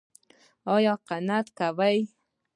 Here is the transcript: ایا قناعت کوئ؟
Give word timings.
ایا 0.73 0.93
قناعت 1.07 1.47
کوئ؟ 1.57 1.97